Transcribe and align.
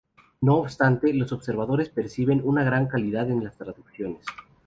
No 0.41 0.55
obstante, 0.55 1.13
los 1.13 1.31
observadores 1.31 1.89
perciben 1.89 2.41
una 2.43 2.63
gran 2.63 2.87
calidad 2.87 3.29
en 3.29 3.43
las 3.43 3.55
traducciones. 3.59 4.25